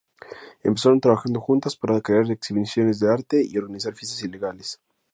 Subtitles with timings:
[0.63, 4.79] Empezaron trabajando juntas para crear exhibiciones de arte y organizar fiestas ilegales.